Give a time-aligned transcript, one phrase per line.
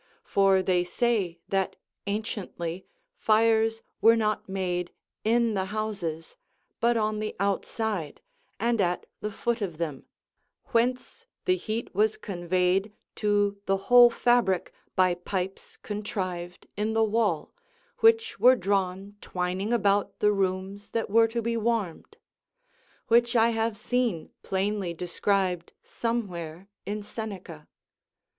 [0.23, 1.75] for they say that
[2.07, 2.87] anciently
[3.19, 4.91] fires were not made
[5.23, 6.37] in the houses,
[6.79, 8.19] but on the outside,
[8.59, 10.07] and at the foot of them,
[10.71, 17.53] whence the heat was conveyed to the whole fabric by pipes contrived in the wall,
[17.99, 22.17] which were drawn twining about the rooms that were to be warmed:
[23.07, 27.67] which I have seen plainly described somewhere in Seneca.